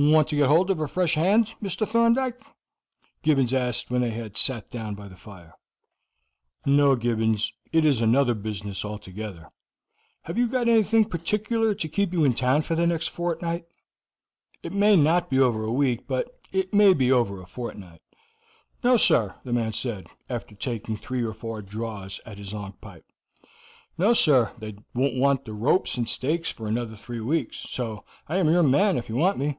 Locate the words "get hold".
0.36-0.70